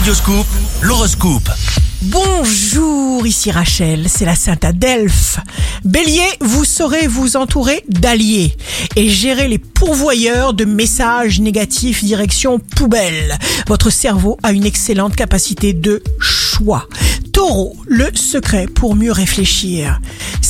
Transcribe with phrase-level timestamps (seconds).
[0.00, 0.46] Radioscoop,
[0.80, 1.50] l'horoscope.
[2.00, 5.38] Bonjour, ici Rachel, c'est la Sainte Adelphe.
[5.84, 8.56] Bélier, vous saurez vous entourer d'alliés
[8.96, 13.38] et gérer les pourvoyeurs de messages négatifs direction poubelle.
[13.66, 16.88] Votre cerveau a une excellente capacité de choix.
[17.34, 20.00] Taureau, le secret pour mieux réfléchir,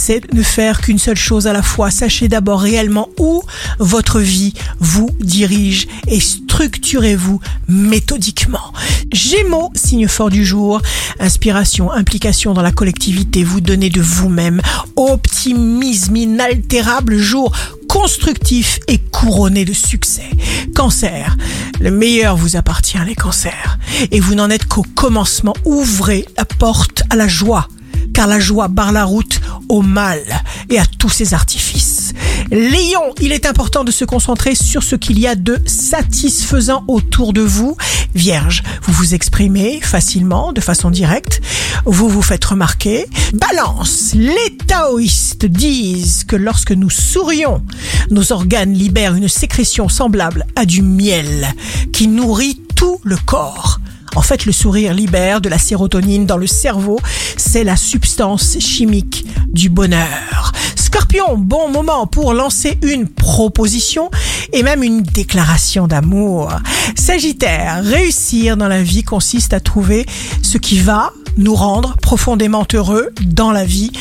[0.00, 1.90] c'est de ne faire qu'une seule chose à la fois.
[1.90, 3.42] Sachez d'abord réellement où
[3.78, 7.38] votre vie vous dirige et structurez-vous
[7.68, 8.72] méthodiquement.
[9.12, 10.80] Gémeaux, signe fort du jour,
[11.18, 14.62] inspiration, implication dans la collectivité, vous donnez de vous-même,
[14.96, 17.52] optimisme inaltérable jour
[17.86, 20.30] constructif et couronné de succès.
[20.74, 21.36] Cancer,
[21.80, 23.78] le meilleur vous appartient les cancers.
[24.12, 25.54] Et vous n'en êtes qu'au commencement.
[25.64, 27.68] Ouvrez la porte à la joie,
[28.14, 29.39] car la joie barre la route
[29.70, 30.20] au mal
[30.68, 32.12] et à tous ses artifices.
[32.50, 37.32] Lion, il est important de se concentrer sur ce qu'il y a de satisfaisant autour
[37.32, 37.76] de vous.
[38.14, 41.40] Vierge, vous vous exprimez facilement, de façon directe.
[41.86, 43.06] Vous vous faites remarquer.
[43.32, 47.62] Balance, les taoïstes disent que lorsque nous sourions,
[48.10, 51.54] nos organes libèrent une sécrétion semblable à du miel
[51.92, 53.78] qui nourrit tout le corps.
[54.16, 56.98] En fait, le sourire libère de la sérotonine dans le cerveau.
[57.36, 60.52] C'est la substance chimique du bonheur.
[60.76, 64.10] Scorpion, bon moment pour lancer une proposition
[64.52, 66.52] et même une déclaration d'amour.
[66.96, 70.06] Sagittaire, réussir dans la vie consiste à trouver
[70.42, 73.92] ce qui va nous rendre profondément heureux dans la vie.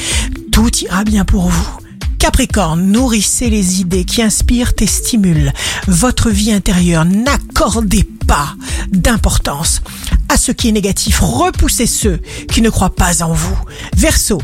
[0.51, 1.79] Tout ira bien pour vous.
[2.17, 5.53] Capricorne, nourrissez les idées qui inspirent et stimulent
[5.87, 7.05] votre vie intérieure.
[7.05, 8.55] N'accordez pas
[8.91, 9.81] d'importance
[10.29, 11.19] à ce qui est négatif.
[11.21, 12.19] Repoussez ceux
[12.51, 13.57] qui ne croient pas en vous.
[13.95, 14.39] Verseau,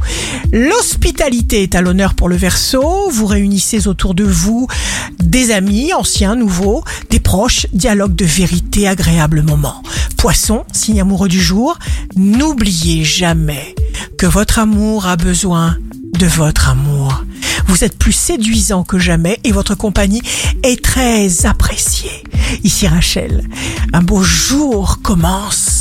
[0.52, 3.10] l'hospitalité est à l'honneur pour le Verseau.
[3.10, 4.68] Vous réunissez autour de vous
[5.24, 9.82] des amis, anciens, nouveaux, des proches, dialogue de vérité, agréable moment.
[10.18, 11.78] Poisson, signe amoureux du jour,
[12.16, 13.76] n'oubliez jamais
[14.18, 15.78] que votre amour a besoin
[16.18, 17.24] de votre amour.
[17.68, 20.22] Vous êtes plus séduisant que jamais et votre compagnie
[20.64, 22.24] est très appréciée.
[22.64, 23.44] Ici Rachel,
[23.94, 25.75] un beau jour commence.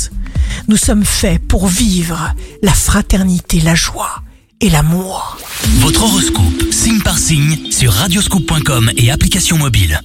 [0.67, 2.33] Nous sommes faits pour vivre
[2.63, 4.23] la fraternité, la joie
[4.61, 5.37] et l'amour.
[5.79, 9.99] Votre horoscope, signe par signe, sur radioscoop.com et application mobile.